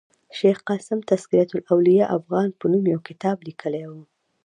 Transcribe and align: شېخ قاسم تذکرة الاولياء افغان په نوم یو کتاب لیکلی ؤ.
شېخ 0.37 0.57
قاسم 0.69 0.99
تذکرة 1.11 1.49
الاولياء 1.57 2.09
افغان 2.17 2.49
په 2.59 2.65
نوم 2.71 2.85
یو 2.93 2.99
کتاب 3.09 3.37
لیکلی 3.47 3.83
ؤ. 3.93 3.99